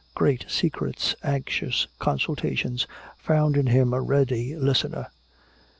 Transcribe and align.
Great 0.15 0.45
secrets, 0.49 1.13
anxious 1.23 1.85
consultations, 1.99 2.87
found 3.19 3.55
in 3.55 3.67
him 3.67 3.93
a 3.93 4.01
ready 4.01 4.55
listener. 4.55 5.09